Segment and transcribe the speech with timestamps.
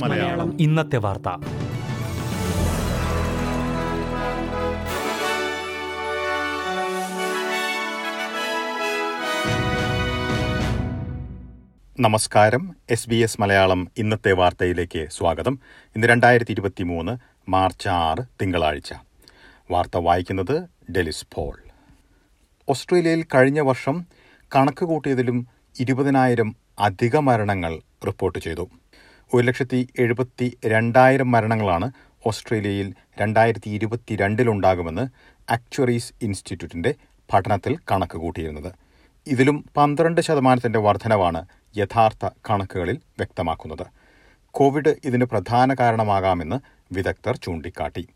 [0.00, 0.56] മലയാളം.
[0.60, 1.28] ഇന്നത്തെ വാർത്ത.
[12.00, 12.76] നമസ്കാരം.
[12.90, 15.58] എസ് ബി എസ് മലയാളം ഇന്നത്തെ വാർത്തയിലേക്ക് സ്വാഗതം.
[15.96, 17.16] ഇന്ന് രണ്ടായിരത്തി ഇരുപത്തി മൂന്ന്
[17.50, 18.92] മാർച്ച് ആറ് തിങ്കളാഴ്ച.
[19.70, 21.58] വാർത്ത വായിക്കുന്നത് ഡെലിസ് പോൾ.
[22.68, 24.06] ഓസ്ട്രേലിയയിൽ കഴിഞ്ഞ വർഷം
[24.54, 28.70] കണക്ക് കൂട്ടിയതിലും ഇരുപതിനായിരം അധിക മരണങ്ങൾ റിപ്പോർട്ട് ചെയ്തു.
[29.34, 31.92] ഒരു ലക്ഷത്തി എഴുപത്തി രണ്ടായിരം മരണങ്ങളാണ്
[32.26, 35.08] ഓസ്ട്രേലിയയിൽ രണ്ടായിരത്തി ഇരുപത്തി രണ്ടിലുണ്ടാകുമെന്ന്
[35.52, 36.94] ആക്ച്വറീസ് ഇൻസ്റ്റിറ്റ്യൂട്ടിന്റെ
[37.32, 38.72] പഠനത്തിൽ കണക്ക് കൂട്ടിയിരുന്നത്.
[39.26, 41.46] ഇതിലും പന്ത്രണ്ട് ശതമാനത്തിന്റെ വർധനവാണ്
[41.76, 43.86] യഥാർത്ഥ കണക്കുകളിൽ വ്യക്തമാക്കുന്നത്.
[44.50, 46.56] കോവിഡ് ഇതിന് പ്രധാന കാരണമാകാമെന്ന്
[46.94, 48.08] വിദഗ്ധർ ചൂണ്ടിക്കാട്ടി.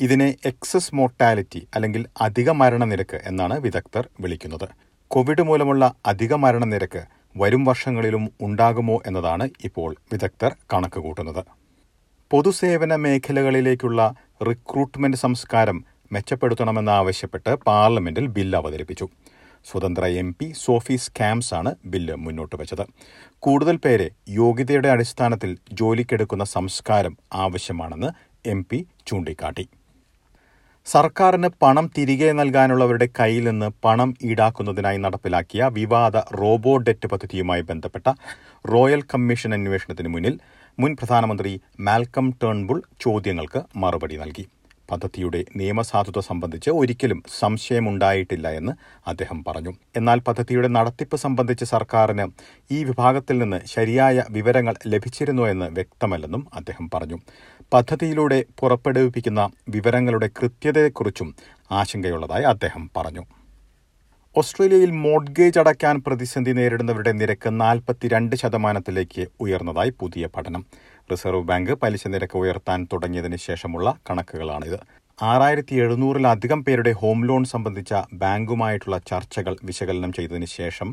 [0.00, 4.68] ഇതിനെ എക്സസ് മോർട്ടാലിറ്റി അല്ലെങ്കിൽ അധിക മരണനിരക്ക് എന്നാണ് വിദഗ്ധർ വിളിക്കുന്നത്.
[5.16, 7.02] കോവിഡ് മൂലമുള്ള അധിക മരണനിരക്ക്
[7.36, 11.44] വരും വർഷങ്ങളിലും ഉണ്ടാകുമോ എന്നതാണ് ഇപ്പോൾ വിദഗ്ധർ കണക്കുകൂട്ടുന്നത്
[12.30, 19.08] പൊതുസേവന മേഖലകളിലേക്കുള്ള റിക്രൂട്ട്മെന്റ് സംസ്കാരം മെച്ചപ്പെടുത്തണമെന്നാവശ്യപ്പെട്ട് പാർലമെന്റിൽ ബില്ല് അവതരിപ്പിച്ചു.
[19.64, 22.86] സ്വതന്ത്ര എം പി സോഫി സ്കാംസ് ആണ് ബില്ല് മുന്നോട്ട് വെച്ചത്.
[23.38, 28.10] കൂടുതൽ പേരെ യോഗ്യതയുടെ അടിസ്ഥാനത്തിൽ ജോലിക്കെടുക്കുന്ന സംസ്കാരം ആവശ്യമാണെന്ന്
[28.48, 29.68] എം പി ചൂണ്ടിക്കാട്ടി.
[30.86, 38.06] സർക്കാരിന് പണം തിരികെ നൽകാനുള്ളവരുടെ കയ്യിൽ നിന്ന് പണം ഈടാക്കുന്നതിനായി നടപ്പിലാക്കിയ വിവാദ റോബോ ഡെറ്റ് പദ്ധതിയുമായി ബന്ധപ്പെട്ട
[38.64, 40.36] റോയൽ കമ്മീഷൻ അന്വേഷണത്തിന് മുന്നിൽ
[40.78, 44.44] മുൻ പ്രധാനമന്ത്രി മാൽക്കം ടേൺബുൾ ചോദ്യങ്ങൾക്ക് മറുപടി നൽകി.
[44.90, 48.72] പദ്ധതിയുടെ നിയമസാധുത സംബന്ധിച്ച് ഒരിക്കലും സംശയമുണ്ടായിട്ടില്ല എന്ന്
[49.08, 49.72] അദ്ദേഹം പറഞ്ഞു.
[49.96, 52.26] എന്നാൽ പദ്ധതിയുടെ നടത്തിപ്പ് സംബന്ധിച്ച് സർക്കാരിന്
[52.70, 57.18] ഈ വിഭാഗത്തിൽ നിന്ന് ശരിയായ വിവരങ്ങൾ ലഭിച്ചിരുന്നു എന്ന് വ്യക്തമല്ലെന്നും അദ്ദേഹം പറഞ്ഞു.
[57.72, 61.34] പദ്ധതിയിലൂടെ പുറപ്പെടുവിപ്പിക്കുന്ന വിവരങ്ങളുടെ കൃത്യതയെക്കുറിച്ചും
[61.70, 63.24] ആശങ്കയുള്ളതായി അദ്ദേഹം പറഞ്ഞു.
[64.36, 70.66] ഓസ്ട്രേലിയയിൽ മോഡ്ഗേജ് അടയ്ക്കാൻ പ്രതിസന്ധി നേരിടുന്നവരുടെ നിരക്ക് നാൽപ്പത്തിരണ്ട് ശതമാനത്തിലേക്ക് ഉയർന്നതായി പുതിയ പഠനം.
[71.10, 74.78] റിസർവ് ബാങ്ക് പലിശ നിരക്ക് ഉയർത്താൻ തുടങ്ങിയതിന് ശേഷമുള്ള കണക്കുകളാണിത്.
[75.18, 80.88] ആറായിരത്തി എഴുന്നൂറിലധികം പേരുടെ ഹോം ലോൺ സംബന്ധിച്ച ബാങ്കുമായിട്ടുള്ള ചർച്ചകൾ വിശകലനം ചെയ്തതിന് ശേഷം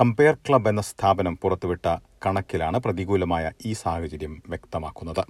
[0.00, 1.86] കമ്പയർ ക്ലബ് എന്ന സ്ഥാപനം പുറത്തുവിട്ട
[2.26, 5.24] കണക്കിലാണ് പ്രതികൂലമായ ഈ സാഹചര്യം വ്യക്തമാക്കുന്നത്.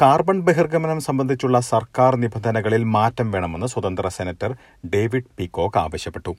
[0.00, 4.56] കാർബൺ ബഹിർഗമനം സംബന്ധിച്ചുള്ള സർക്കാർ നിബന്ധനകളിൽ മാറ്റം വേണമെന്ന് സ്വതന്ത്ര സെനറ്റർ
[4.86, 6.36] ഡേവിഡ് പീകോക്ക് ആവശ്യപ്പെട്ടു.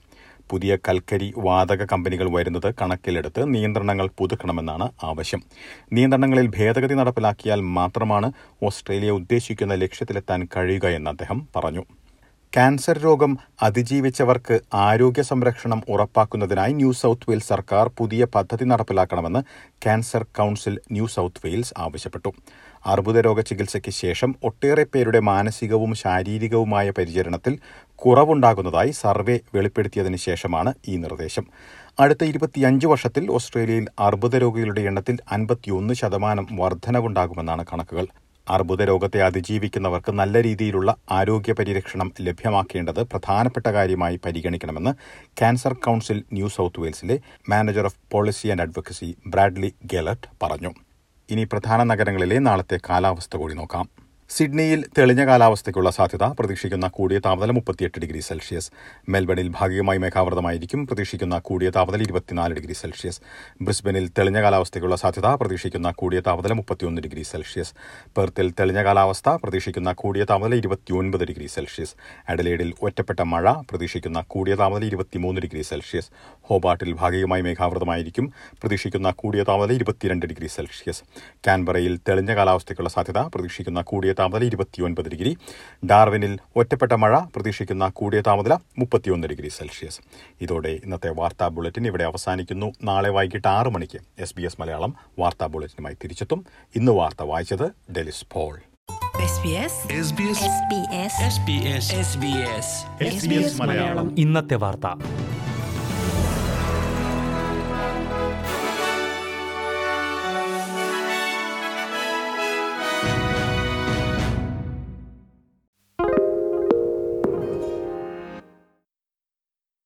[0.50, 5.42] പുതിയ കൽക്കരി വാതക കമ്പനികൾ വരുന്നത് കണക്കിലെടുത്ത് നിയന്ത്രണങ്ങൾ പുതുക്കണമെന്നാണ് ആവശ്യം.
[5.92, 11.84] നിയന്ത്രണങ്ങളിൽ ഭേദഗതി നടപ്പിലാക്കിയാൽ മാത്രമാണ് ഓസ്ട്രേലിയ ഉദ്ദേശിക്കുന്ന ലക്ഷ്യത്തിലെത്താൻ കഴിയുക എന്ന് അദ്ദേഹം പറഞ്ഞു.
[12.54, 19.42] ക്യാൻസർ രോഗം അതിജീവിച്ചവർക്ക് ആരോഗ്യ സംരക്ഷണം ഉറപ്പാക്കുന്നതിനായി ന്യൂ സൌത്ത് വെയിൽസ് സർക്കാർ പുതിയ പദ്ധതി നടപ്പിലാക്കണമെന്ന്
[19.82, 22.32] Cancer Council New South Wales ആവശ്യപ്പെട്ടു.
[22.86, 27.58] അർബുദ രോഗ ചികിത്സയ്ക്ക് ശേഷം ഒട്ടേറെ പേരുടെ മാനസികവും ശാരീരികവുമായ പരിചരണത്തിൽ
[27.94, 31.46] കുറവുണ്ടാകുന്നതായി സർവേ വെളിപ്പെടുത്തിയതിനു ശേഷമാണ് ഈ നിർദ്ദേശം.
[32.00, 38.06] അടുത്ത ഇരുപത്തിയഞ്ച് വർഷത്തിൽ ഓസ്ട്രേലിയയിൽ അർബുദ രോഗികളുടെ എണ്ണത്തിൽ അൻപത്തിയൊന്ന് ശതമാനം വർധനവുണ്ടാകുമെന്നാണ് കണക്കുകൾ.
[38.50, 44.90] അർബുദ രോഗത്തെ അതിജീവിക്കുന്നവർക്ക് നല്ല രീതിയിലുള്ള ആരോഗ്യ പരിരക്ഷണം ലഭ്യമാക്കേണ്ടത് പ്രധാനപ്പെട്ട കാര്യമായി പരിഗണിക്കണമെന്ന്
[45.38, 50.72] Cancer Council New South വെയിൽസിലെ manager of policy and advocacy Bradley Gelett പറഞ്ഞു.
[51.30, 53.86] ഇനി പ്രധാന നഗരങ്ങളിലെ നാളത്തെ കാലാവസ്ഥ കൂടി നോക്കാം.
[54.34, 58.70] സിഡ്നിയിൽ തെളിഞ്ഞ കാലാവസ്ഥയ്ക്കുള്ള സാധ്യത പ്രതീക്ഷിക്കുന്ന കൂടിയ താപനില മുപ്പത്തിയെട്ട് ഡിഗ്രി സെൽഷ്യസ്.
[59.08, 63.20] മെൽബണിൽ ഭാഗികമായി മേഘാവൃതമായിരിക്കും പ്രതീക്ഷിക്കുന്ന കൂടിയ താപനില ഇരുപത്തിനാല് ഡിഗ്രി സെൽഷ്യസ്.
[63.62, 67.72] ബ്രിസ്ബനിൽ തെളിഞ്ഞ കാലാവസ്ഥയ്ക്കുള്ള സാധ്യത പ്രതീക്ഷിക്കുന്ന കൂടിയ താപനില മുപ്പത്തിയൊന്ന് ഡിഗ്രി സെൽഷ്യസ്.
[68.16, 71.94] പെർത്തിൽ തെളിഞ്ഞ കാലാവസ്ഥ പ്രതീക്ഷിക്കുന്ന കൂടിയ താപനില ഇരുപത്തിയൊൻപത് ഡിഗ്രി സെൽഷ്യസ്.
[72.28, 76.10] അഡലേഡിൽ ഒറ്റപ്പെട്ട മഴ പ്രതീക്ഷിക്കുന്ന കൂടിയ താപനില ഇരുപത്തിമൂന്ന് ഡിഗ്രി സെൽഷ്യസ്.
[76.42, 81.02] ഹോബാട്ടിൽ ഭാഗികമായി മേഘാവൃതമായിരിക്കും പ്രതീക്ഷിക്കുന്ന കൂടിയ താപനില ഇരുപത്തിരണ്ട് ഡിഗ്രി സെൽഷ്യസ്.
[81.46, 85.36] കാൻബറയിൽ തെളിഞ്ഞ കാലാവസ്ഥയ്ക്കുള്ള സാധ്യത പ്രതീക്ഷിക്കുന്ന കൂടിയ താപനില ഇരുപത്തിയൊൻപത് ഡിഗ്രി.
[85.86, 90.00] ഡാർവിനിൽ ഒറ്റപ്പെട്ട മഴ പ്രതീക്ഷിക്കുന്ന കൂടിയ താപനില മുപ്പത്തിയൊന്ന് ഡിഗ്രി സെൽഷ്യസ്.
[90.40, 92.72] ഇതോടെ ഇന്നത്തെ വാർത്താ ബുള്ളറ്റിൻ ഇവിടെ അവസാനിക്കുന്നു.
[92.84, 96.46] നാളെ വൈകിട്ട് ആറ് മണിക്ക് എസ് ബി എസ് മലയാളം വാർത്താ ബുള്ളറ്റിനുമായി തിരിച്ചെത്തും.
[96.76, 98.58] ഇന്ന് വാർത്ത വായിച്ചത് ഡെലിസ് പോൾ.
[103.60, 104.18] മലയാളം.
[104.18, 104.86] ഇന്നത്തെ വാർത്ത.